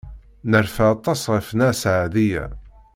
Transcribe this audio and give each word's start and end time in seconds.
Nerfa 0.51 0.85
aṭas 0.95 1.21
ɣef 1.33 1.47
Nna 1.53 1.69
Seɛdiya. 1.81 2.45